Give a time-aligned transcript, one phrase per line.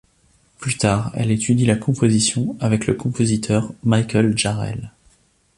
[0.57, 4.91] Plus tard, elle étudie la composition avec le compositeur Michael Jarrell.